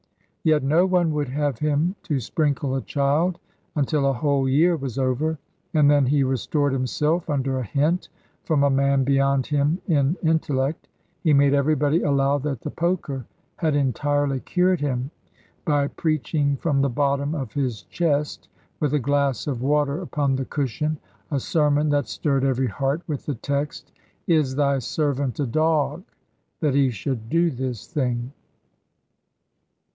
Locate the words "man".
8.71-9.03